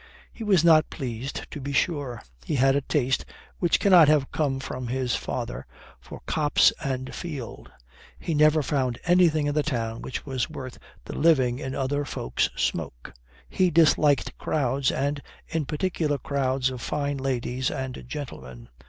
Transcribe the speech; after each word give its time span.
He 0.33 0.43
was 0.43 0.63
not 0.63 0.89
pleased, 0.89 1.45
to 1.51 1.61
be 1.61 1.71
sure. 1.73 2.23
He 2.43 2.55
had 2.55 2.75
a 2.75 2.81
taste, 2.81 3.23
which 3.59 3.79
cannot 3.79 4.07
have 4.07 4.31
come 4.31 4.59
from 4.59 4.87
his 4.87 5.13
father, 5.15 5.67
for 5.99 6.21
copse 6.25 6.73
and 6.83 7.13
field. 7.13 7.71
He 8.17 8.33
never 8.33 8.63
found 8.63 8.97
anything 9.05 9.45
in 9.45 9.53
the 9.53 9.61
town 9.61 10.01
which 10.01 10.25
was 10.25 10.49
worth 10.49 10.79
the 11.05 11.15
living 11.15 11.59
in 11.59 11.75
other 11.75 12.03
folk's 12.03 12.49
smoke. 12.55 13.13
He 13.47 13.69
disliked 13.69 14.35
crowds 14.39 14.91
and 14.91 15.21
in 15.47 15.67
particular 15.67 16.17
crowds 16.17 16.71
of 16.71 16.81
fine 16.81 17.17
ladies 17.17 17.69
and 17.69 18.03
gentlemen. 18.07 18.69